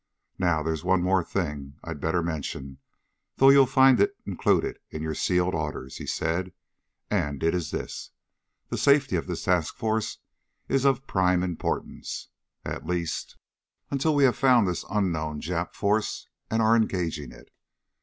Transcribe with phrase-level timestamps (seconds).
[0.39, 2.79] "Now, there's one more thing I'd better mention,
[3.35, 6.53] though you'll find it included in your sealed orders," he said.
[7.11, 8.09] "And it is this.
[8.69, 10.17] The safety of this task force
[10.67, 12.29] is of prime importance.
[12.65, 13.37] At least,
[13.91, 17.51] until we have found this unknown Jap force and are engaging it.